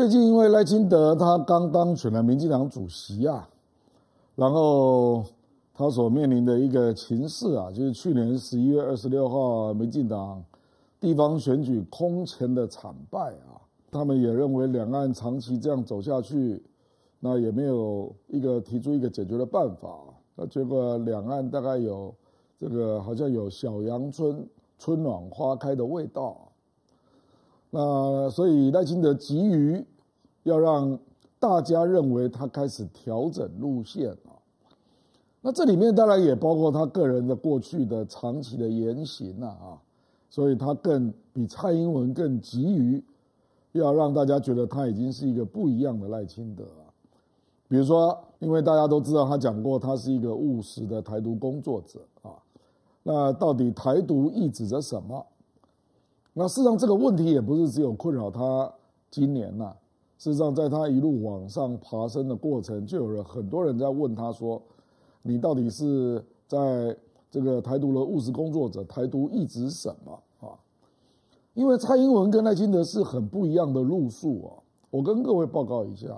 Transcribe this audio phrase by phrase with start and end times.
[0.00, 3.46] 最近因为赖清德他刚当选了民进党主席啊，
[4.34, 5.22] 然后
[5.74, 10.42] 他所面临的一个情势啊，就是去年十一月二十六号民进党
[10.98, 13.60] 地方选举空前的惨败啊，
[13.90, 16.62] 他们也认为两岸长期这样走下去，
[17.18, 19.98] 那也没有一个提出一个解决的办法，
[20.34, 22.14] 那结果两岸大概有
[22.58, 24.48] 这个好像有小阳春
[24.78, 26.46] 春暖花开的味道。
[27.72, 29.84] 那所以赖清德急于
[30.42, 30.98] 要让
[31.38, 34.36] 大家认为他开始调整路线啊，
[35.40, 39.80] 那这里面当然也包括他个人的过去的长期的言行呐啊，
[40.28, 43.02] 所以他更比蔡英文更急于
[43.72, 46.88] 要让大家觉得他已经是一个不一样的赖清德啊。
[47.68, 52.34] 比如说，因为大家都知道他讲过他是一个务实的台独工作者啊，
[53.02, 55.24] 那到底台独意指着什么？
[56.32, 58.72] 那事实上，这个问题也不是只有困扰他
[59.10, 59.74] 今年呐。
[60.20, 64.60] 事实上，在他一路往上爬升的过程，就有了很多人在问他说
[65.24, 66.94] ：“你到底是在
[67.30, 68.84] 这个台独的务实工作者？
[68.84, 70.52] 台独一直什么啊？”
[71.54, 74.60] 因为蔡英文跟赖清德是很不一样的路数啊。
[74.90, 76.08] 我跟各位报告一下，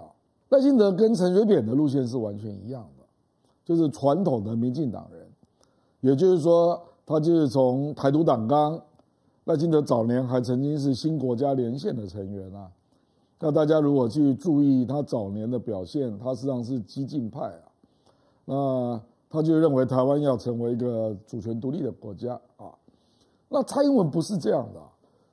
[0.48, 3.04] 赖清德跟陈水扁的路线是完全一样的，
[3.64, 5.24] 就是传统的民进党人，
[6.00, 8.82] 也就是说，他就是从台独党纲。
[9.44, 12.68] 赖清德早年还曾经是新国家连线的成员啊，
[13.44, 17.66] 那大家如果去注意他早年的表现，他实际上是激进派啊，
[18.44, 22.70] 那他就认为台湾要成为一个主权独立的国家啊。
[23.48, 24.80] 那蔡英文不是这样的，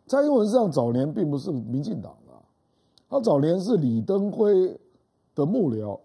[0.07, 2.33] 蔡英文实际上早年并不是民进党的，
[3.07, 4.75] 他早年是李登辉
[5.35, 5.99] 的幕僚，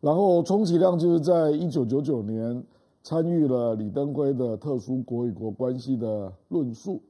[0.00, 2.62] 然后充其量就是在一九九九年
[3.02, 7.02] 参与了李登辉的特殊国与国关系的论述。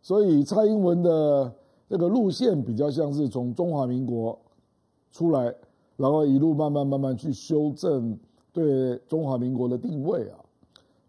[0.00, 1.52] 所以蔡英文的
[1.90, 4.38] 这个路线比较像是从中华民国
[5.10, 5.52] 出来，
[5.96, 8.16] 然后一路慢慢慢慢去修正
[8.52, 10.38] 对中华民国的定位啊，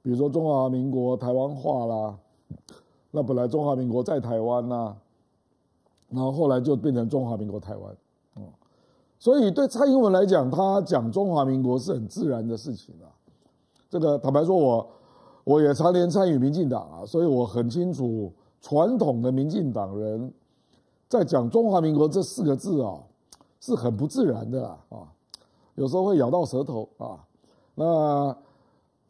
[0.01, 2.17] 比如说中华民国台湾化啦，
[3.11, 4.95] 那本来中华民国在台湾呐，
[6.09, 7.95] 然后后来就变成中华民国台湾，
[8.37, 8.49] 哦，
[9.19, 13.05] 所以对蔡英文来讲，他讲中华民国是很自然的事情啊。
[13.87, 14.87] 这个坦白说，我
[15.43, 18.33] 我也常年参与民进党啊，所以我很清楚。
[18.63, 20.31] 传统的民进党人
[21.11, 23.03] 在讲“中华民国”这四个字啊，
[23.59, 25.11] 是很不自然的啊，
[25.75, 27.19] 有时候会咬到舌头啊。
[27.75, 28.33] 那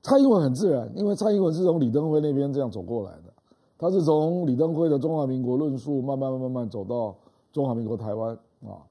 [0.02, 3.32] 蔡英文很自然，因为蔡英文是从李登辉那边这样走过来的，
[3.78, 7.16] 他是从李登辉的“中华民国”论述慢慢慢慢走到
[7.54, 8.36] “中华民国台湾”
[8.66, 8.82] 啊，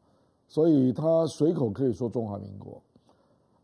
[0.46, 2.80] 所以他随口可以说“中华民国”。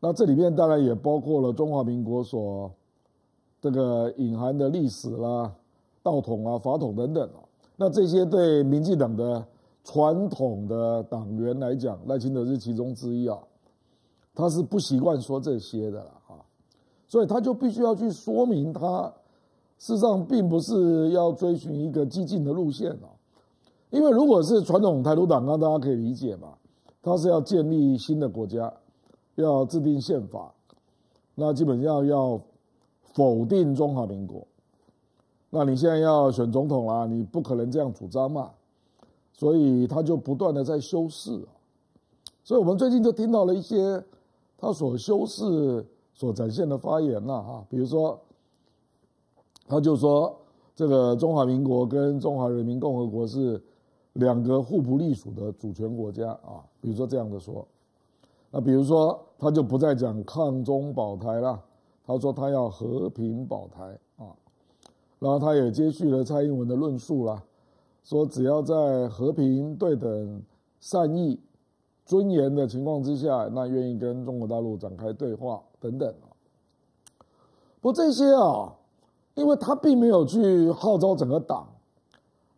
[0.03, 2.69] 那这里面当然也包括了中华民国所
[3.61, 5.55] 这个隐含的历史啦。
[6.03, 7.29] 道统啊、法统等等，
[7.77, 9.47] 那这些对民进党的
[9.85, 13.39] 传统的党员来讲，赖清德是其中之一啊，
[14.35, 16.41] 他是不习惯说这些的了啊，
[17.07, 19.13] 所以他就必须要去说明他
[19.79, 23.13] 事实上并不是要追寻一个激进的路线啊，
[23.91, 26.55] 因为如果是传统台独党纲，大家可以理解嘛，
[27.03, 28.73] 他是要建立新的国家，
[29.35, 30.55] 要制定宪法，
[31.35, 32.41] 那基本上要
[33.13, 34.47] 否定中华民国。
[35.59, 38.51] 那你现在要选总统啦，你不可能这样主张嘛，
[39.33, 41.31] 所以他就不断的在修饰，
[42.45, 44.05] 所以我们最近就听到了一些
[44.59, 48.21] 他所修饰、所展现的发言了哈，比如说，
[49.67, 50.37] 他就说
[50.75, 53.59] 这个中华民国跟中华人民共和国是
[54.13, 57.67] 两个互不隶属的主权国家啊，比如说这样的说，
[58.51, 61.59] 那比如说他就不再讲抗中保台了，
[62.07, 64.37] 他说他要和平保台啊。
[65.19, 67.43] 然后他也接续了蔡英文的论述啦，
[68.05, 70.43] 说只要在和平、对等、
[70.79, 71.41] 善意、
[72.05, 76.15] 尊严的情况之下，那愿意跟中国大陆展开对话等等。
[77.81, 78.75] 不这些啊，
[79.35, 81.67] 因为他并没有去号召整个党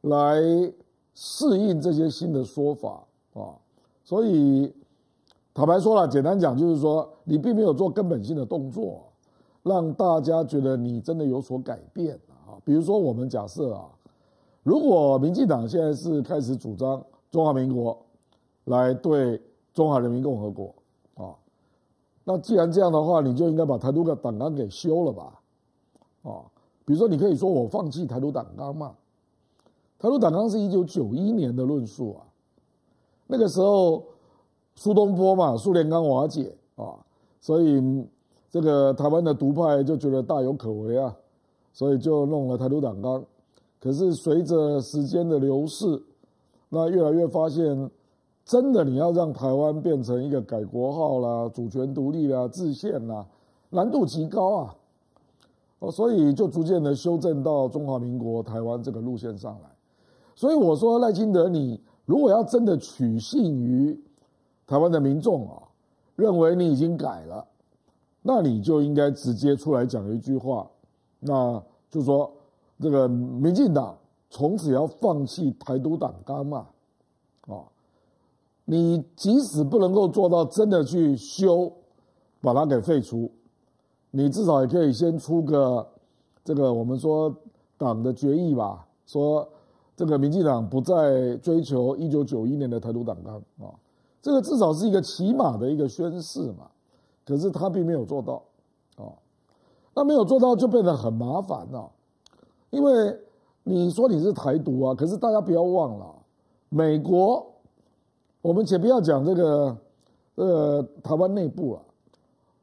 [0.01, 0.41] 来
[1.15, 3.05] 适应这些新的说法
[3.35, 3.55] 啊，
[4.05, 4.73] 所以
[5.55, 9.05] 坦白说了，简单讲就是说，你并没有做根本性的动作，
[9.63, 12.19] 让大家觉得你真的有所改变。
[12.69, 13.89] 比如说，我们假设啊，
[14.63, 17.99] 如果民进党现在是开始主张中华民国
[18.65, 19.41] 来对
[19.73, 20.75] 中华人民共和国
[21.15, 21.33] 啊，
[22.25, 25.41] 那既然这样的话，你就应该把台独的党纲给修了吧？
[26.25, 26.45] 啊，
[26.85, 28.95] 比如说，你可以说我放弃台独党纲嘛？
[29.99, 32.29] 台独党纲是一九九一年的论述啊，
[33.29, 34.05] 那个时候
[34.75, 37.01] 苏东坡嘛，苏联刚瓦解啊，
[37.41, 38.07] 所以
[38.51, 41.17] 这个台湾的独派就觉得大有可为啊。
[41.79, 43.25] 所以就弄了台独党纲，
[43.79, 46.03] 可是随着时间的流逝，
[46.71, 47.89] 那越来越发现
[48.45, 53.25] 真的你要让台湾变成一个改国号啦、主权独立啦、制宪啦，
[53.71, 54.75] 难度极高啊！
[55.79, 59.71] 哦，所以就逐渐的修正到中华民国台湾这个路线上来。
[60.35, 63.97] 所以我说赖清德，你如果要真的取信于
[64.67, 65.63] 台湾的民众啊，
[66.17, 67.47] 认为你已经改了，
[68.23, 70.69] 那你就应该直接出来讲一句话，
[71.21, 72.31] 那就说
[72.81, 73.97] 这个民进党
[74.31, 76.67] 从此要放弃台独党纲嘛，
[77.47, 77.65] 啊，
[78.65, 81.73] 你即使不能够做到真的去修，
[82.41, 83.31] 把它给废除。
[84.11, 85.87] 你至少也可以先出个
[86.45, 87.35] 这个我们说
[87.77, 89.47] 党的决议吧，说
[89.97, 93.75] 这个民进党不再追求一九九一年的台独党纲啊，
[94.23, 96.71] 这个至少是一个起码的一个宣誓嘛。
[97.27, 98.43] 可是他并没有做到
[98.97, 99.13] 啊，
[99.99, 101.91] 那没有做到就变得很麻烦了，
[102.71, 103.19] 因为
[103.65, 106.15] 你说你是台独啊，可是大家不要忘了，
[106.69, 107.45] 美国，
[108.41, 109.77] 我们且不要讲这个
[110.37, 111.83] 呃台湾内部了。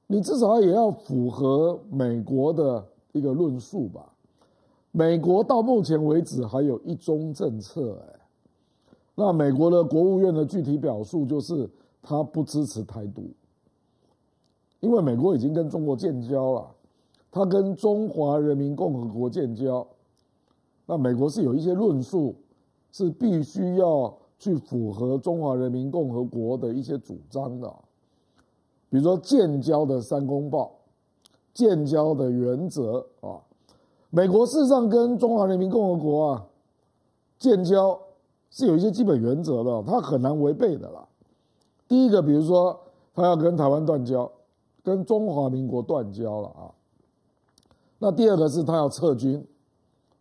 [0.07, 4.13] 你至少也要符合美国的一个论述吧？
[4.93, 8.19] 美国到目前为止还有一中政策，哎，
[9.13, 11.69] 那美国的国务院的具体表述就是
[12.01, 13.23] 他不支持台独，
[14.79, 16.67] 因为美国已经跟中国建交了，
[17.35, 19.85] 他跟中华人民共和国建交，
[20.85, 22.33] 那美国是有一些论述
[22.93, 27.67] 是必须要去符合中华人民共和国的一些主张的。
[28.89, 30.71] 比如说建交的三公报，
[31.53, 33.43] 建交的原则啊，
[34.11, 36.45] 美国事实上跟中华人民共和国啊
[37.37, 37.99] 建交
[38.49, 41.05] 是有一些基本原则的，它很难违背的啦。
[41.85, 42.79] 第一个，比如说
[43.13, 44.31] 他要跟台湾断交，
[44.81, 46.71] 跟中华民国断交了啊。
[47.99, 49.45] 那第二个是他要撤军，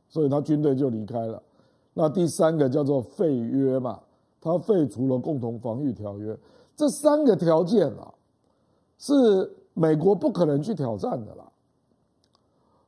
[0.09, 1.43] 所以他军队就离开了。
[1.93, 4.00] 那第三个叫做废约嘛，
[4.41, 6.38] 他废除了共同防御条约。
[6.76, 8.12] 这三个条件啊。
[8.97, 11.44] 是美国不可能去挑战的啦，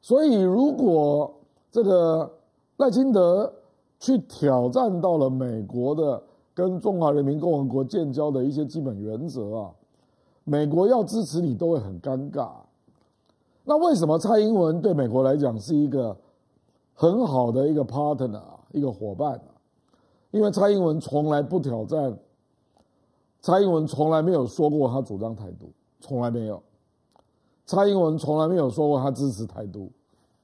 [0.00, 1.34] 所以如果
[1.70, 2.32] 这个
[2.76, 3.52] 赖清德
[3.98, 6.22] 去挑战到了美国的
[6.54, 9.74] 跟中华人民共和国建交的一些基本原则啊，
[10.44, 12.50] 美国要支持你都会很尴尬。
[13.66, 16.16] 那为什么蔡英文对美国来讲是一个
[16.94, 19.52] 很好的一个 partner 啊，一个伙伴啊？
[20.30, 22.18] 因为蔡英文从来不挑战，
[23.42, 25.70] 蔡英文从来没有说过他主张台独。
[25.98, 26.62] 从来没有，
[27.64, 29.90] 蔡英文从来没有说过他支持台独，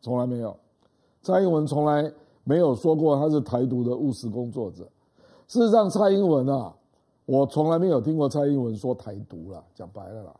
[0.00, 0.56] 从来没有，
[1.20, 2.10] 蔡英文从来
[2.42, 4.88] 没有说过他是台独的务实工作者。
[5.46, 6.74] 事实上，蔡英文啊，
[7.26, 10.34] 我从来没有听过蔡英文说台独了，讲白了啦，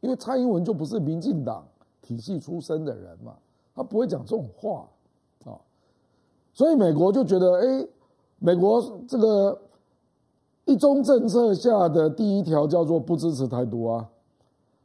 [0.00, 1.66] 因为蔡英文就不是民进党
[2.00, 3.34] 体系出身的人嘛，
[3.74, 4.88] 他不会讲这种话
[5.44, 5.58] 啊，
[6.52, 7.88] 所以美国就觉得，哎，
[8.38, 9.60] 美国这个。
[10.66, 14.08] 一中政策下的第一条叫做不支持台独啊，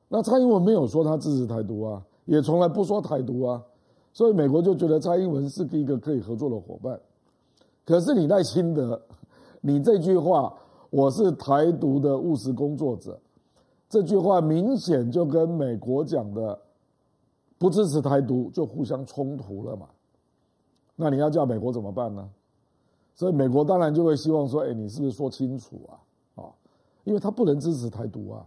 [0.07, 3.61] 那蔡英文没有说他支持台独啊，也从来不说台独啊，
[4.11, 6.99] 所以美国就觉得蔡英文是一个可以合作的伙伴。
[7.85, 8.99] 可是你赖清德，
[9.61, 10.51] 你这句话
[10.89, 13.19] “我是台独的务实工作者”，
[13.95, 16.59] 这句话明显就跟美国讲的
[17.57, 19.87] 不支持台独就互相冲突了嘛。
[20.97, 22.29] 那你要叫美国怎么办呢？
[23.13, 26.43] 所以美国当然就会希望说，哎，你是不是说清楚啊？
[26.43, 26.51] 啊，
[27.05, 28.45] 因为他不能支持台独啊，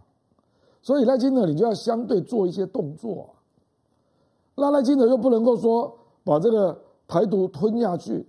[0.83, 3.27] 所以赖清德你就要相对做一些动作。
[4.53, 5.91] 那赖清德又不能够说
[6.23, 8.23] 把这个台独吞下去，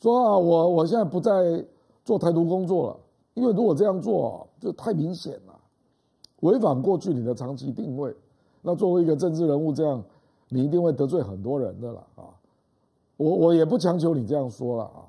[0.00, 1.62] 说啊，我我现在不再
[2.06, 2.96] 做台独工作了，
[3.34, 5.51] 因为如果这样做就太明显了，
[6.42, 8.14] 违反过去你的长期定位。
[8.60, 10.00] 那作为一个政治人物，这样
[10.48, 12.30] 你一定会得罪很多人的了啊。
[13.16, 15.02] 我我也不强求你这样说了啊。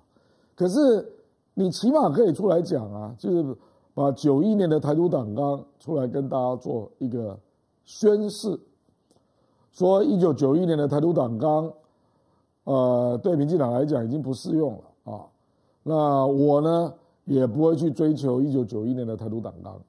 [0.55, 1.13] 可是，
[1.53, 3.55] 你起码可以出来讲啊，就是
[3.93, 7.37] 把九一年的台独党纲出来跟大家做一个
[7.83, 8.59] 宣示，
[9.71, 11.71] 说一九九一年的台独党纲，
[12.63, 15.25] 呃，对民进党来讲已经不适用了啊。
[15.83, 16.93] 那我呢，
[17.25, 19.79] 也不会去追求一九九一年的台独党纲。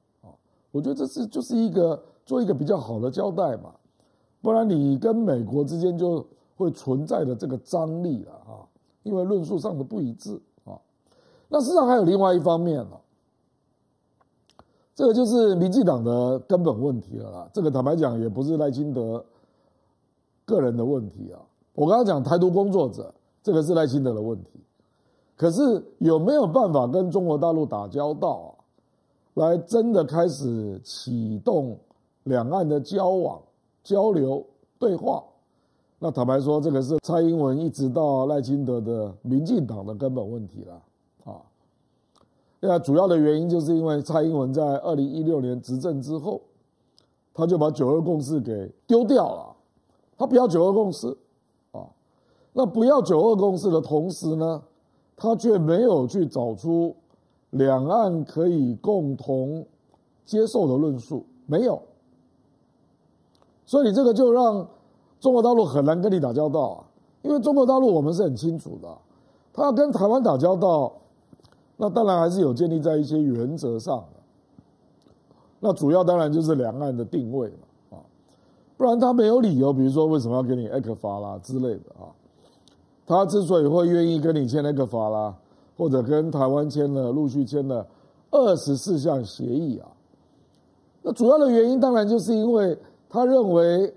[0.74, 3.72] 我觉得这是就是一个做一个比较好的交代嘛，
[4.42, 6.26] 不然你跟美国之间就
[6.56, 8.66] 会存在的这个张力了啊，
[9.04, 10.74] 因为论述上的不一致啊。
[11.48, 13.00] 那事实上还有另外一方面了，
[14.96, 17.48] 这个就是民进党的根本问题了啦。
[17.52, 19.24] 这个坦白讲也不是赖清德
[20.44, 21.38] 个人的问题啊。
[21.74, 23.14] 我刚刚讲台独工作者，
[23.44, 24.50] 这个是赖清德的问题。
[25.36, 28.53] 可是有没有办法跟中国大陆打交道啊，
[29.34, 31.78] 来真的开始启动
[32.24, 33.40] 两岸的交往、
[33.82, 34.44] 交流、
[34.78, 35.22] 对话？
[35.98, 40.82] 那坦白说，这个是蔡英文一直到赖清德的民进党的根本问题了
[41.24, 41.40] 啊。
[42.60, 46.40] 那主要的原因就是因为蔡英文在二零一六年执政之后，
[47.32, 49.56] 他就把九二共识给丢掉了，
[50.18, 51.08] 他不要九二共识
[51.72, 51.88] 啊。
[52.52, 54.62] 那不要九二共识的同时呢，
[55.16, 56.94] 他却没有去找出
[57.54, 59.66] 两岸可以共同
[60.24, 61.82] 接受的论述，没有。
[63.66, 64.68] 所以你这个就让
[65.18, 66.84] 中国大陆很难跟你打交道啊，
[67.22, 68.88] 因为中国大陆我们是很清楚的，
[69.52, 70.92] 他要跟台湾打交道。
[71.76, 74.20] 那当然还是有建立在一些原则上的，
[75.58, 77.48] 那主要当然就是两岸的定位
[77.90, 77.98] 嘛，啊，
[78.76, 82.14] 不然他没有理由，比如说为什么要给你 ECFA 啦之类的啊，
[83.04, 85.34] 他之所以会愿意跟你签 ECFA 啦，
[85.76, 87.86] 或者跟台湾签了陆续签了
[88.30, 89.88] 二十四项协议啊，
[91.02, 92.78] 那主要的原因当然就是因为
[93.08, 93.94] 他认为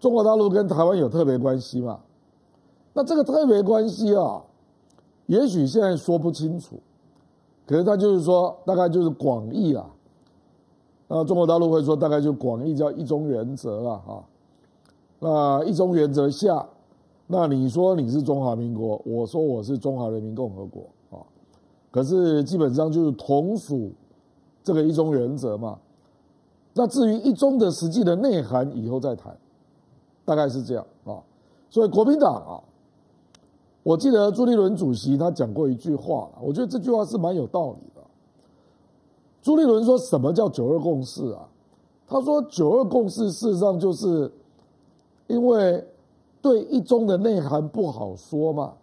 [0.00, 2.00] 中国大陆跟台湾有特别关系嘛，
[2.92, 4.42] 那这个特别关系啊。
[5.26, 6.76] 也许现在说不清楚，
[7.64, 9.86] 可是他就是说，大概就是广义啊。
[11.06, 14.24] 那中国大陆会说，大概就广义叫一中原则了啊。
[15.20, 16.66] 那一中原则下，
[17.26, 21.22] 那你说你是中华民国，我说我是中华人民共和国啊。
[21.90, 23.90] 可是基本上就是同属
[24.62, 25.78] 这个一中原则嘛。
[26.74, 29.36] 那至于一中的实际的内涵，以后再谈，
[30.24, 31.22] 大概是这样啊。
[31.70, 32.62] 所以国民党啊。
[33.84, 38.00] 我记得朱立伦主席他讲过一句话，我觉得这句话是蛮有道理的。
[39.42, 41.48] 朱立伦说什么叫九二共识啊？
[42.06, 44.30] 他说九二共识事实上就是
[45.26, 45.84] 因为
[46.42, 48.74] 对一中的内涵不好说嘛，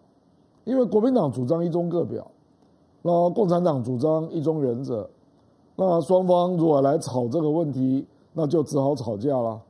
[0.64, 2.26] 因为国民党主张一中各表，
[3.02, 5.08] 那共产党主张一中原则，
[5.76, 9.60] 那双方如果来吵这个问题，那就只好吵架了。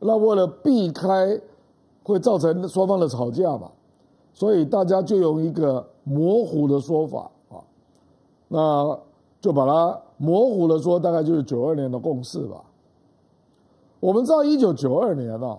[0.00, 1.40] 那为了避开
[2.02, 3.70] 会造成双方的吵架嘛。
[4.32, 7.58] 所以大家就用一个模糊的说法啊，
[8.46, 8.98] 那
[9.40, 12.62] 就把它模糊的说，大概就是九二年的共识吧。
[13.98, 15.58] 我们知道一九九二年啊，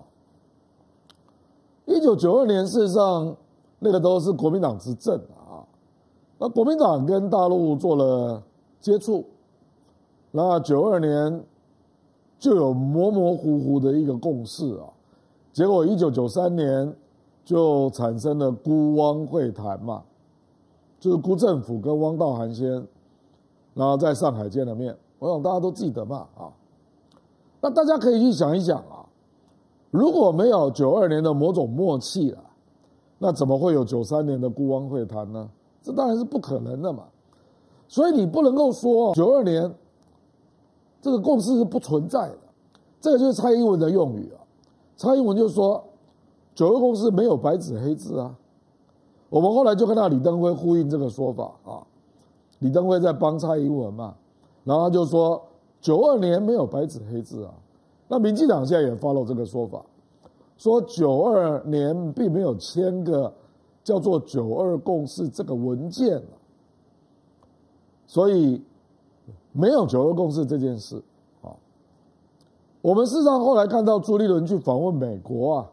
[1.92, 3.36] 一九九二年事实上
[3.78, 5.62] 那个都是国民党执政啊，
[6.38, 8.42] 那国民党跟大陆做了
[8.80, 9.24] 接触，
[10.30, 11.44] 那九二年
[12.38, 14.88] 就有模模糊糊的一个共识啊，
[15.52, 16.94] 结果一九九三年。
[17.44, 20.04] 就产生了辜汪会谈嘛，
[21.00, 22.70] 就是辜政府跟汪道涵先，
[23.74, 26.46] 然后在上海见了面，我想大家都记得嘛啊，
[27.60, 29.01] 那大家可以去想一想啊，
[29.92, 32.38] 如果没有九二年的某种默契了，
[33.18, 35.48] 那怎么会有九三年的孤汪会谈呢？
[35.80, 37.04] 这当然是不可能的嘛，
[37.86, 39.72] 所以你不能够说九二年
[41.00, 42.38] 这个共识是不存在的，
[43.00, 44.42] 这个就是蔡英文的用语啊，
[44.96, 45.84] 蔡英文就说。
[46.54, 48.36] 九二共识没有白纸黑字啊，
[49.30, 51.80] 我们后来就看到李登辉呼应这个说法啊，
[52.58, 54.14] 李登辉在帮蔡英文嘛，
[54.62, 55.42] 然后他就说
[55.80, 57.54] 九二年没有白纸黑字啊，
[58.12, 59.82] 那民进党现在也 follow 这个说法，
[60.58, 63.32] 说九二年并没有签个
[63.82, 66.22] 叫做九二共识这个文件，
[68.06, 68.62] 所以
[69.52, 71.02] 没有九二共识这件事
[71.40, 71.56] 啊，
[72.82, 75.70] 我们事实上后来看到朱立伦去访问美国啊。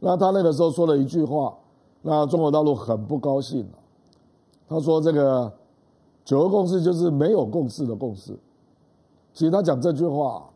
[0.00, 1.54] 那他那个时候说了一句话，
[2.00, 3.78] 那中国大陆很不高兴了。
[4.70, 5.52] 他说：“这个
[6.24, 8.34] 九二共识就是没有共识的共识。”
[9.34, 10.48] 其实他讲这句话，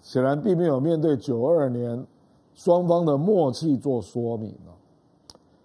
[0.00, 2.06] 显然并没有面对九二年
[2.54, 4.54] 双方的默契做说明。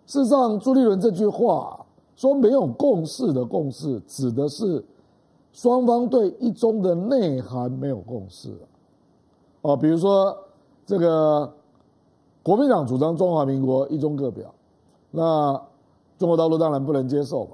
[0.05, 4.83] 事实上，朱立伦这句话说没有共识的共识，指的是
[5.51, 8.55] 双方对一中的内涵没有共识。
[9.61, 10.37] 哦，比如说
[10.85, 11.51] 这个。
[12.43, 14.53] 国民党主张中华民国一中各表，
[15.09, 15.59] 那
[16.19, 17.53] 中国大陆当然不能接受嘛。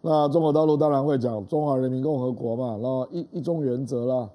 [0.00, 4.28] 那中国大陆当然会讲中华人民共和国嘛，然后一一中原则啦，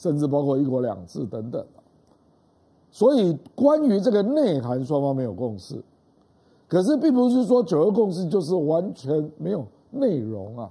[0.00, 1.62] 甚至包括一国两制等等。
[2.90, 5.84] 所以关于这个内涵，双方没有共识。
[6.66, 10.70] 可是并不是说九二共识就是完全没有内容啊。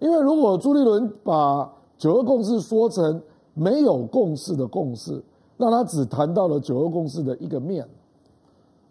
[0.00, 3.22] 因为如果朱立伦把九二共识说成
[3.54, 5.24] 没有共识的共识。
[5.62, 7.86] 那他只谈到了九二共识的一个面，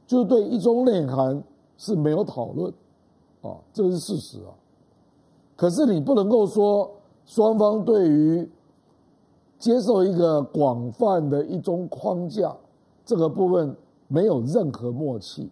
[0.05, 1.43] 就是对一中内涵
[1.77, 2.71] 是没有讨论，
[3.41, 4.53] 啊，这是事实啊。
[5.55, 6.91] 可是你不能够说
[7.25, 8.47] 双方对于
[9.59, 12.55] 接受一个广泛的一种框架
[13.05, 13.75] 这个部分
[14.07, 15.51] 没有任何默契。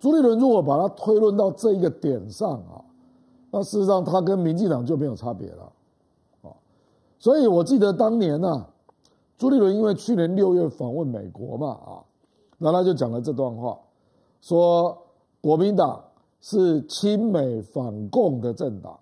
[0.00, 2.82] 朱立伦如果把它推论到这一个点上啊，
[3.52, 5.72] 那事实上他跟民进党就没有差别了，
[6.42, 6.50] 啊，
[7.18, 8.66] 所以我记得当年呢。
[9.36, 12.02] 朱立伦因为去年六月访问美国嘛，啊，
[12.58, 13.78] 然后他就讲了这段话，
[14.40, 14.98] 说
[15.40, 16.02] 国民党
[16.40, 18.98] 是亲美反共的政党，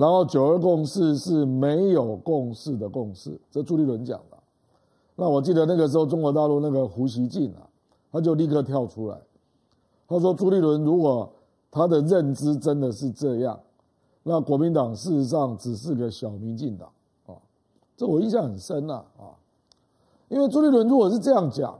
[0.00, 4.38] 然后九二共识是没有共识的共识，这朱立伦讲的。
[5.14, 7.68] 那我记得那个时候中国大陆那个胡锡进啊，
[8.10, 9.20] 他就立刻跳出来，
[10.08, 11.30] 他说朱立伦如果
[11.70, 13.60] 他的认知真的是这样，
[14.22, 16.90] 那国民党事实上只是个小民进党
[17.26, 17.36] 啊，
[17.94, 19.36] 这我印象很深呐啊，
[20.30, 21.78] 因为朱立伦如果是这样讲，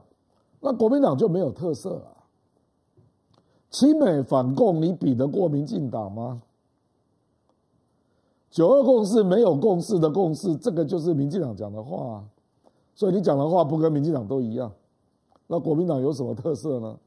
[0.60, 2.16] 那国民党就没有特色了。
[3.70, 6.42] 亲美反共，你比得过民进党吗？
[8.50, 12.24] 九二共识没有共识的共识，这个就是民进党讲的话啊。
[12.94, 14.70] 所以你讲的话不跟民进党都一样，
[15.46, 16.98] 那国民党有什么特色呢？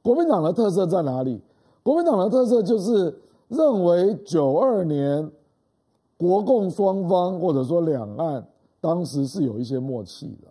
[0.00, 1.40] 国民党的特色在哪里？
[1.82, 5.30] 国民党的特色就是认为九二年
[6.16, 8.46] 国共双方或者说两岸
[8.80, 10.48] 当时是有一些默契的，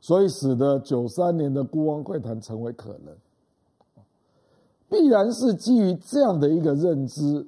[0.00, 3.14] 所以使得九三年的孤汪会谈成为可能。
[4.88, 7.46] 必然是基于这样的一个认知，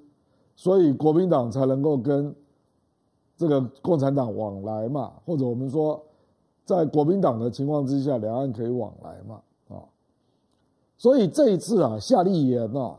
[0.59, 2.35] 所以国民党才能够跟
[3.37, 6.03] 这个共产党往来嘛，或者我们说，
[6.65, 9.87] 在国民党的情况之下，两岸可以往来嘛，啊，
[10.97, 12.99] 所以这一次啊，夏立言啊，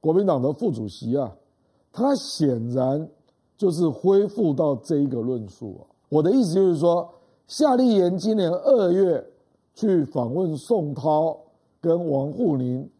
[0.00, 1.36] 国民党的副主席啊，
[1.92, 3.08] 他显然
[3.56, 5.86] 就是恢复到这一个论述啊。
[6.08, 7.08] 我的意思就是说，
[7.46, 9.24] 夏立言今年二月
[9.72, 11.38] 去访问宋涛
[11.80, 12.90] 跟王沪宁。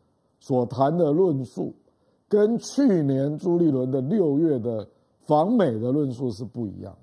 [0.40, 1.74] 所谈的论述，
[2.28, 4.86] 跟去年朱立伦的六月的
[5.24, 6.94] 访美的论述是不一样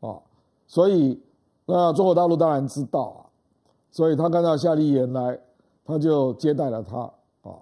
[0.00, 0.20] 的，啊，
[0.66, 1.20] 所以
[1.66, 3.20] 那中国大陆当然知道啊，
[3.90, 5.38] 所以他看到夏立言来，
[5.84, 6.98] 他就接待了他
[7.42, 7.58] 啊，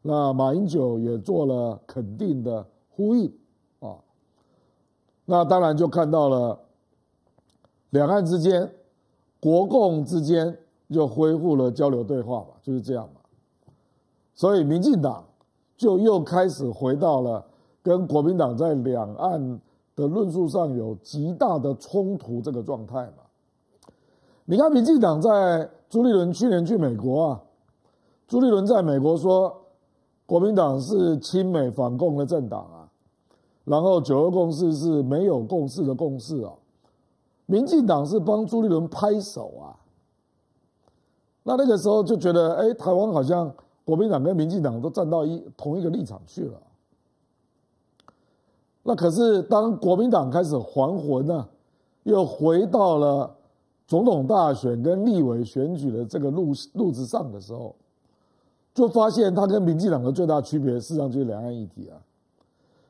[0.00, 3.30] 那马英九也做了肯定的呼应
[3.80, 3.96] 啊，
[5.26, 6.58] 那当然就看到了
[7.90, 8.70] 两岸之间、
[9.40, 10.58] 国共之间
[10.90, 13.20] 就恢复了交流对话嘛，就是这样嘛。
[14.34, 15.24] 所以，民进党
[15.76, 17.44] 就又开始回到了
[17.82, 19.60] 跟国民党在两岸
[19.96, 23.24] 的论述上有极大的冲突这个状态嘛。
[24.44, 27.42] 你看，民进党在朱立伦去年去美国啊，
[28.28, 29.54] 朱立伦在美国说，
[30.26, 32.88] 国民党是亲美反共的政党啊，
[33.64, 36.52] 然后九二共识是没有共识的共识啊，
[37.46, 39.76] 民进党是帮朱立伦拍手啊。
[41.42, 43.52] 那那个时候就觉得，哎，台湾好像。
[43.84, 46.58] 国民党跟民进党都站到一同一个立场去了，
[48.82, 51.46] 那可是当国民党开始还魂呢，
[52.04, 53.36] 又回到了
[53.86, 57.76] 总统大选跟立委选举的这个路路子上的时候，
[58.72, 62.00] 就发现他跟民进党的最大区别，事实上就是两岸议题啊，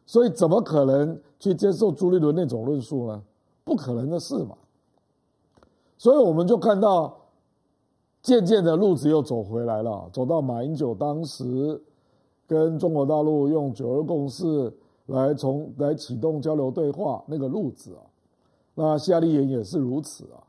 [0.06, 3.20] 所以怎么可能去接受朱立伦那种论述呢？
[3.64, 4.56] 不可能的事嘛，
[5.98, 7.18] 所以我们就看到。
[8.24, 11.78] 渐渐的路子又走回来了，走到马英九当时
[12.46, 14.72] 跟中国大陆用九二共识
[15.06, 18.00] 来从来启动交流对话那个路子啊，
[18.74, 20.40] 那夏立言也是如此啊，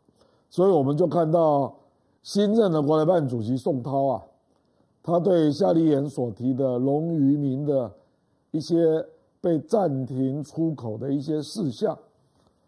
[0.50, 1.76] 所以我们就看到
[2.24, 4.24] 新任的国台办主席宋涛啊，
[5.04, 7.92] 他对夏立言所提的龙渔民的
[8.52, 9.06] 一些
[9.42, 12.00] 被暂停出口的一些事项，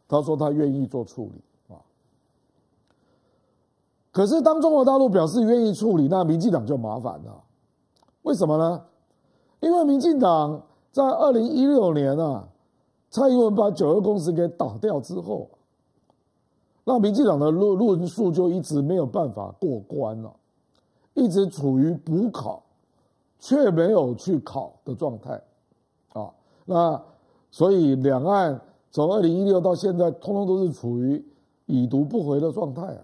[0.06, 1.42] 他说他愿意做处理。
[4.18, 7.44] 可是，当中国大陆表示愿意处理，那民进党就麻烦了。
[8.24, 8.82] 为什么呢？
[9.60, 10.60] 因为民进党
[10.92, 12.48] 在二零一六年啊，
[13.12, 15.48] 蔡英文把九二共识给打掉之后，
[16.84, 20.34] 那民进党的论论述就一直没有办法过关了，
[21.14, 22.64] 一直处于补考
[23.38, 25.40] 却没有去考的状态
[26.14, 26.34] 啊。
[26.66, 27.00] 那
[27.52, 31.24] 所以两岸从二零一六到现在，通通都是处于
[31.68, 33.04] 已读不回的状态啊。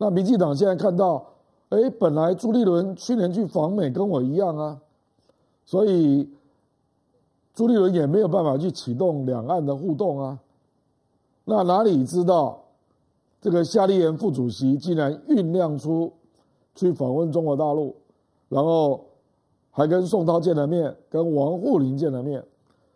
[0.00, 1.26] 那民进党现在看到，
[1.70, 4.80] 哎，本来朱立伦去年去访美跟我一样啊，
[5.64, 6.30] 所以
[7.52, 10.38] 朱立伦也没有办法去启动两岸的互动啊。
[11.44, 12.62] 那哪里知道，
[13.40, 16.12] 这个夏立言副主席竟然酝酿出
[16.76, 17.96] 去访问中国大陆，
[18.48, 19.04] 然后
[19.72, 22.44] 还跟宋涛见了面，跟王沪宁见了面，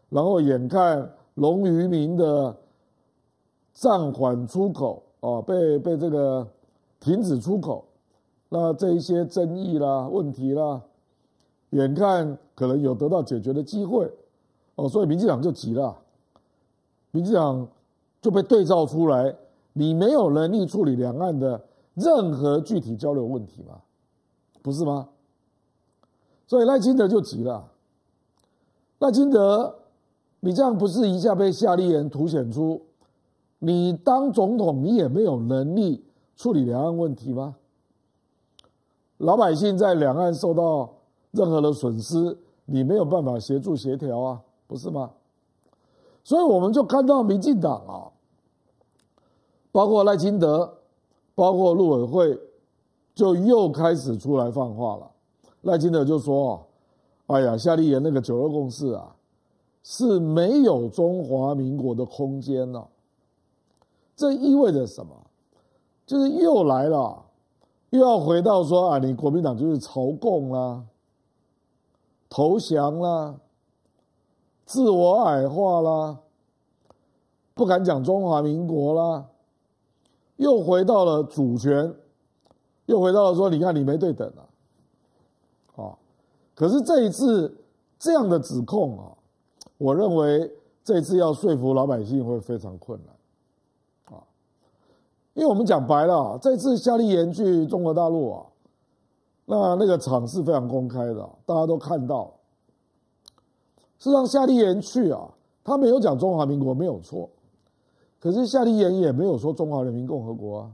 [0.09, 2.57] 然后眼看龙渔民的
[3.73, 6.47] 暂缓出口啊，被被这个。
[7.03, 7.85] 停止出口，
[8.49, 10.81] 那这一些争议啦、问题啦，
[11.71, 14.09] 眼看可能有得到解决的机会，
[14.77, 15.99] 哦，所以民进党就急了，
[17.11, 17.67] 民进党
[18.21, 19.35] 就被对照出来，
[19.73, 21.61] 你没有能力处理两岸的
[21.95, 23.81] 任何具体交流问题吗？
[24.63, 25.09] 不是吗？
[26.47, 27.69] 所以赖清德就急了，
[29.01, 29.75] 赖清德，
[30.39, 32.81] 你这样不是一下被夏立言凸显出，
[33.59, 36.05] 你当总统你也没有能力。
[36.43, 37.55] 处理两岸问题吗？
[39.19, 40.93] 老百姓在两岸受到
[41.31, 45.13] 任何的损失，你没有办法协助协调啊，不是吗？
[46.25, 48.11] 所以我们就看到民进党啊，
[49.71, 50.79] 包括赖清德，
[51.37, 52.37] 包括陆委会，
[53.15, 55.13] 就又开始出来放话了。
[55.61, 56.67] 赖清德就说
[57.29, 59.15] ：“哎呀，夏立言那个九二共识啊，
[59.85, 62.89] 是没有中华民国的空间了。”
[64.17, 65.15] 这意味着什么？
[66.13, 67.25] 就是又来了，
[67.89, 70.85] 又要回到说啊，你国民党就是朝贡啦，
[72.29, 73.37] 投降啦。
[74.67, 76.19] 自我矮化啦，
[77.55, 79.25] 不敢讲中华民国啦，
[80.37, 81.95] 又回到了主权，
[82.85, 84.45] 又回到了说，你看你没对等啊，
[85.83, 85.99] 啊，
[86.55, 87.65] 可是这一次
[87.99, 89.17] 这样的指控啊，
[89.79, 90.53] 我认为
[90.85, 93.15] 这次要说服老百姓会非常困难，
[95.35, 98.47] 因为我们讲白了，这次夏立言去中国大陆啊，
[99.47, 102.35] 那那个场是非常公开的，大家都看到。
[103.99, 105.31] 事实上，夏立言去啊，
[105.65, 107.31] 他没有讲中华民国没有错，
[108.21, 110.71] 可是夏立言也没有说中华人民共和国啊，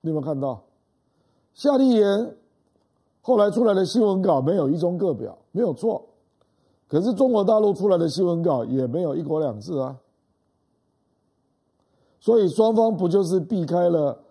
[0.00, 0.62] 你有没有看到？
[1.54, 2.34] 夏立言
[3.20, 6.02] 后来出来的新闻稿没有一中各表，没有错，
[6.88, 9.96] 可是中国大陆出来的新闻稿也没有一国两制啊，
[12.22, 14.22] 所以双方不就是避开了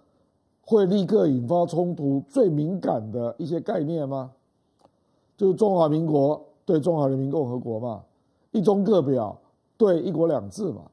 [0.62, 4.32] 会立刻引发冲突最敏感的一些概念吗？
[5.36, 6.48] 就是中华民国。
[6.64, 8.04] 对中华人民共和国嘛，
[8.52, 9.38] 一中各表
[9.78, 10.84] 对一国两制嘛，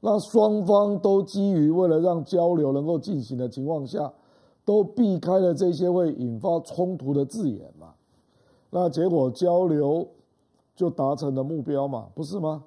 [0.00, 4.12] 那双方都基于为了让交流能够进行的情况下，
[4.64, 7.94] 都避开了这些会引发冲突的字眼嘛，
[8.70, 10.08] 那结果交流
[10.74, 12.64] 就达成了目标嘛，不是吗？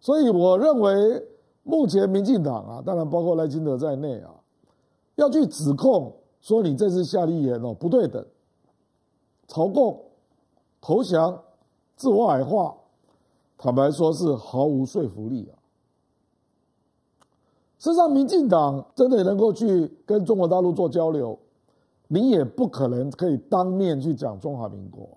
[0.00, 1.26] 所以我认为
[1.66, 4.30] 目前民进党啊，当然包括赖清德在内啊，
[5.16, 8.24] 要去指控说你这次夏立言哦不对等，
[9.46, 10.02] 朝共。
[10.78, 11.42] 投降、
[11.96, 12.72] 自我矮化，
[13.58, 15.58] 坦白说是毫无说服力啊。
[17.76, 21.36] 事实上，民进党真的能够去跟中国大陆做交流，
[22.06, 25.08] 你也不可能可以当面去讲中华民国，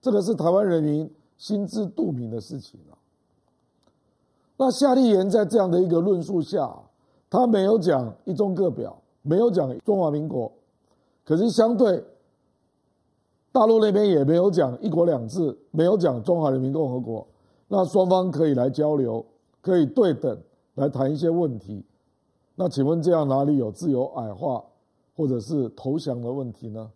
[0.00, 2.98] 这个是台湾人民心知肚明的事情啊。
[4.60, 6.70] 那夏立言在这样的一个论述下，
[7.30, 10.52] 他没有讲一中各表，没有讲中华民国，
[11.24, 12.04] 可是相对。
[13.52, 17.26] 大陆那边也没有讲一国两制，没有讲中华人民共和国，
[17.68, 19.24] 那双方可以来交流，
[19.62, 20.38] 可以对等
[20.74, 21.82] 来谈一些问题。
[22.54, 24.62] 那请问这样哪里有自由矮化
[25.16, 26.90] 或者是投降的问题呢？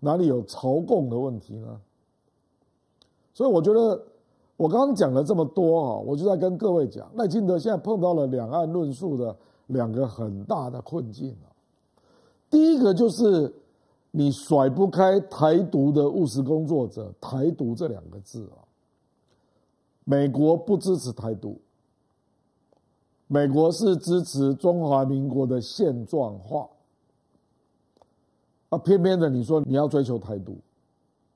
[0.00, 1.80] 哪里有朝贡的问题呢？
[3.32, 4.04] 所以我觉得
[4.56, 9.36] 我刚刚讲了这么多啊，我就在跟各位讲，赖清德现在碰到了两岸论述的
[9.68, 11.52] 两个很大的困境啊。
[12.50, 13.52] 第一个就是。
[14.12, 18.64] 你甩不开台独的务实工作者，台独这两个字啊，
[20.04, 21.60] 美国不支持台独，
[23.26, 26.66] 美国是支持中华民国的现状化，
[28.70, 30.56] 啊，偏偏的你说你要追求台独，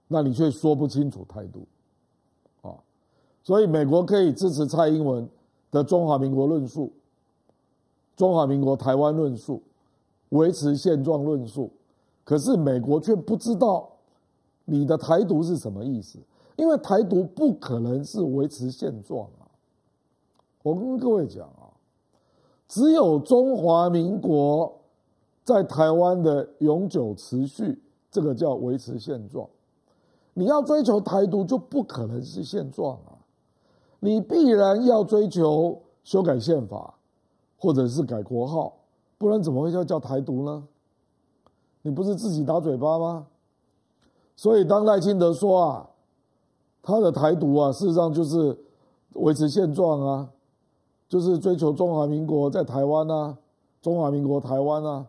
[0.09, 1.67] 那你却说不清楚台独，
[3.51, 5.29] 所以美国可以支持蔡英文
[5.73, 6.93] 的中华民国论述，
[8.17, 9.61] 中华民国台湾论述，
[10.29, 11.69] 维持现状论述。
[12.23, 13.89] 可是美国却不知道
[14.67, 16.21] 你的台独是什么意思，
[16.55, 19.51] 因为台独不可能是维持现状啊！
[20.63, 21.75] 我跟各位讲啊，
[22.69, 24.73] 只有中华民国
[25.43, 27.83] 在台湾的永久持续，
[28.13, 29.49] 这个叫维持现状。
[30.35, 33.19] 你要追求台独，就不可能是现状啊！
[34.01, 36.95] 你必然要追求修改宪法，
[37.59, 38.75] 或者是改国号，
[39.17, 40.65] 不然怎么会叫叫台独呢？
[41.83, 43.27] 你不是自己打嘴巴吗？
[44.37, 45.91] 所以当赖清德说啊，
[46.83, 48.59] 他的台独啊，事实上就是
[49.15, 50.31] 维持现状啊，
[51.09, 53.37] 就是追求中华民国在台湾啊，
[53.83, 55.07] 中华民国台湾啊。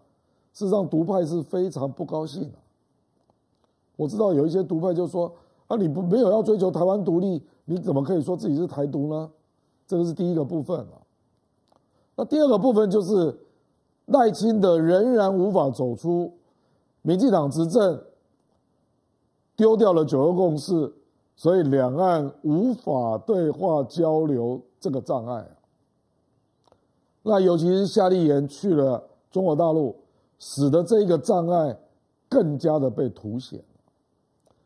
[0.53, 2.57] 事实上，独派是非常不高兴的。
[3.95, 5.33] 我知道有一些独派就说
[5.67, 9.31] 啊，你不没有要追求台湾独立，你怎么可以说自己是台独呢？
[9.87, 11.01] 这个是第一个部分啊。
[12.15, 13.39] 那第二个部分就是
[14.05, 16.33] 赖清德仍然无法走出。
[17.01, 17.99] 民进党执政
[19.55, 20.93] 丢掉了九二共识，
[21.35, 25.49] 所以两岸无法对话交流这个障碍。
[27.23, 29.95] 那尤其是夏立言去了中国大陆，
[30.37, 31.77] 使得这个障碍
[32.29, 33.63] 更加的被凸显。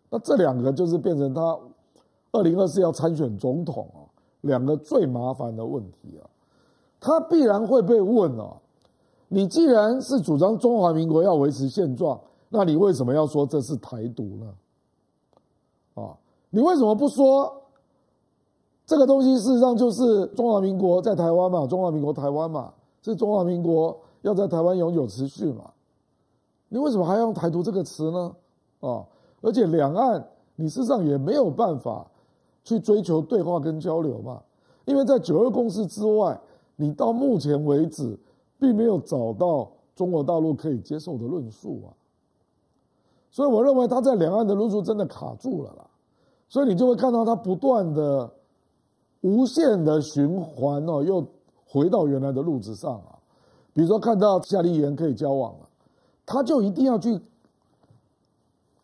[0.10, 1.58] 那这两个就是变成他
[2.36, 4.04] 二零二四要参选总统啊，
[4.42, 6.28] 两个最麻烦的问题啊，
[7.00, 8.58] 他必然会被问啊。
[9.28, 12.20] 你既然是主张中华民国要维持现状，
[12.50, 14.54] 那你为什么要说这是台独呢？
[15.96, 16.16] 啊，
[16.52, 17.64] 你为什么不说
[18.86, 21.66] 这个东西事实上就是中华民国在台湾嘛？
[21.66, 22.72] 中华民国台湾嘛，
[23.02, 25.72] 是中华民国要在台湾永久持续嘛？
[26.70, 28.36] 你为什么还要用台独这个词呢？
[28.82, 29.04] 啊，
[29.42, 30.24] 而且两岸
[30.56, 32.06] 你事实上也没有办法
[32.66, 34.42] 去追求对话跟交流嘛，
[34.84, 36.38] 因为在九二共识之外，
[36.76, 38.20] 你到目前为止
[38.60, 41.94] 并没有找到中国大陆可以接受的论述啊。
[43.30, 45.88] 所以我认为他在两岸的论述真的卡住了啦，
[46.50, 48.32] 所以你就会看到他不断的
[49.22, 51.26] 无限的循环哦，又
[51.68, 53.20] 回到原来的路子上啊。
[53.74, 55.70] 比如说看到夏立言可以交往了，
[56.26, 57.22] 他就一定要去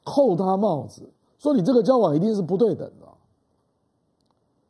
[0.04, 2.92] 扣他帽子，说你这个交往一定是不对等，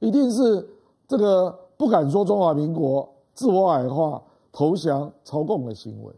[0.02, 0.70] 一定是
[1.08, 6.14] 这个不敢说中华民国、自我矮化、投降、朝贡的行为。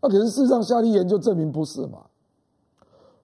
[0.00, 2.06] 那可是事实上，夏立言就证明不是嘛。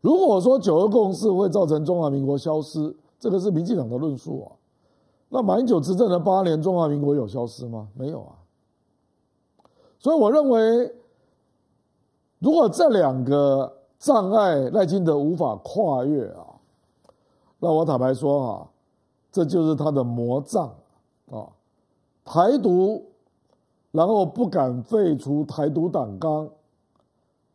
[0.01, 4.53] 如果说九二共识会造成中华民国消失，这个是民进党的论述啊。
[5.29, 7.89] 那马英九执政的八年，中华民国有消失吗？
[7.95, 8.39] 没有啊。
[9.99, 10.95] 所以我认为，
[12.39, 16.47] 如果这两个障碍赖清德无法跨越啊，
[17.59, 18.71] 那我坦白说啊，
[19.31, 20.75] 这就是他的魔障
[21.31, 21.49] 啊。
[22.25, 23.07] 台独，
[23.91, 26.51] 然后不敢废除台独党纲，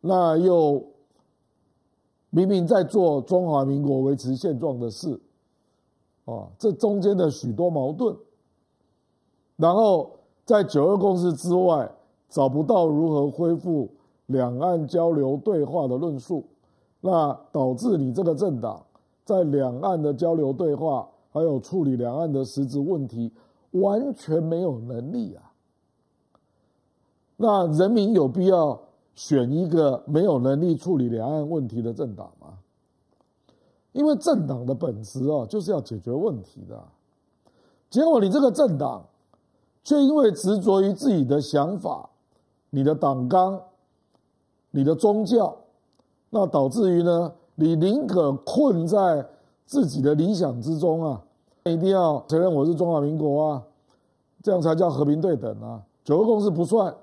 [0.00, 0.84] 那又。
[2.36, 5.20] 明明在做中华民国维持现状的事，
[6.24, 8.16] 啊，这中间的许多矛盾，
[9.54, 10.10] 然后
[10.44, 11.88] 在九二共识之外
[12.28, 13.88] 找不到如何恢复
[14.26, 16.44] 两岸交流对话的论述，
[17.00, 18.84] 那导致你这个政党
[19.24, 23.32] 在两岸的交流对话还有处理两岸的实质问题
[23.72, 25.50] 完全没有能力啊，
[27.36, 28.80] 那人民有必要
[29.16, 32.58] 选一个没有能力处理两岸问题的政党吗？
[33.90, 36.80] 因为政党的本质啊，就是要解决问题的。
[37.90, 39.04] 结果你这个政党，
[39.82, 42.08] 却因为执着于自己的想法、
[42.70, 43.60] 你的党纲、
[44.70, 45.56] 你的宗教，
[46.30, 49.28] 那导致于呢，你宁可困在
[49.66, 51.22] 自己的理想之中啊，
[51.64, 53.62] 一定要承认我是中华民国啊，
[54.42, 55.82] 这样才叫和平对等啊。
[56.04, 56.94] 九二共识不算。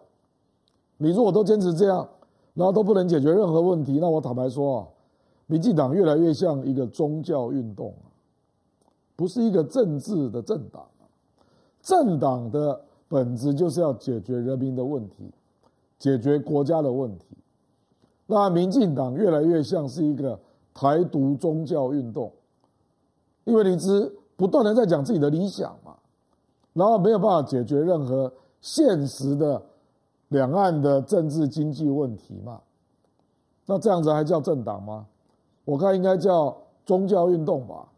[0.98, 2.08] 你如果都坚持这样，
[2.54, 4.88] 然后都不能解决任何问题，那我坦白说啊，
[5.48, 8.06] 民进党越来越像一个宗教运动啊，
[9.16, 10.86] 不是一个政治的政党。
[11.82, 15.32] 政党的本质就是要解决人民的问题，
[15.98, 17.26] 解决国家的问题。
[18.28, 20.40] 那民进党越来越像是一个
[20.76, 22.32] 台独宗教运动，
[23.44, 25.96] 因为你只不断的在讲自己的理想嘛，
[26.74, 29.62] 然后没有办法解决任何现实的。
[30.32, 32.62] 两岸的政治经济问题嘛，
[33.66, 35.06] 那这样子还叫政党吗？
[35.66, 37.90] 我看应该叫宗教运动吧。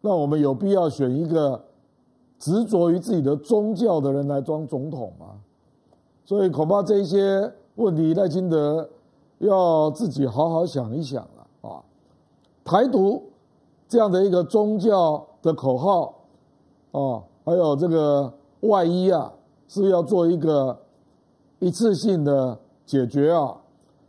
[0.00, 1.64] 那我们有必要选一个
[2.36, 5.38] 执着于自己的宗教的人来当总统吗？
[6.24, 8.90] 所以恐怕这些问题赖清德
[9.38, 11.80] 要自己好好想一想了啊。
[12.64, 13.25] 台独
[13.88, 16.14] 这样的一个宗教的口号
[16.92, 19.32] 啊，还有这个外衣啊，
[19.68, 20.78] 是不是要做一个？
[21.58, 23.56] 一次性的解决啊，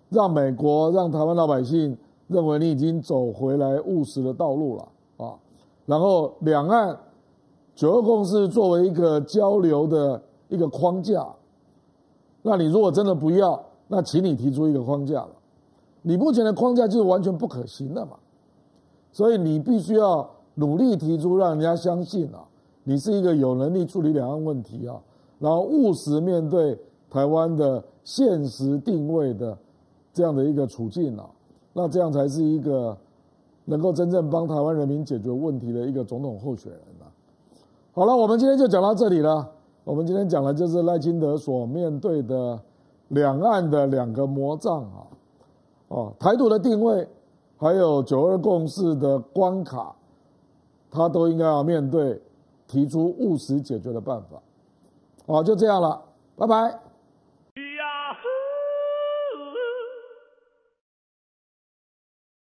[0.10, 4.86] 让美国、让台湾老百姓认为你已经走回来务实的道路了
[5.16, 5.34] 啊。
[5.86, 7.00] 然后两岸
[7.74, 11.26] 九二共识作为一个交流的一个框架，
[12.42, 15.30] 那你如果真的不要，那请你提出一个框架了。
[16.02, 18.18] 你目前的框架就是完全不可行的嘛，
[19.18, 22.46] 所以你必须要努力提出，让人家相信啊，
[22.84, 25.02] 你是一个有能力处理两岸问题啊，
[25.40, 26.78] 然后务实面对。
[27.10, 29.58] 台湾的现实定位的
[30.14, 31.26] 这样的一个处境啊，
[31.72, 32.96] 那这样才是一个
[33.64, 37.08] 能够真正帮台湾人民解决问题的一个总统候选人啊。
[37.94, 39.50] 好了，我们今天就讲到这里了。
[39.86, 42.60] 我们今天讲的就是赖清德所面对的
[43.08, 45.08] 两岸的两个魔障啊，
[45.88, 47.08] 哦，台独的定位，
[47.58, 49.96] 还有九二共识的关卡，
[50.92, 52.22] 他都应该要面对，
[52.68, 54.42] 提出务实解决的办法。
[55.26, 56.02] 好，就这样了，
[56.36, 56.87] 拜拜。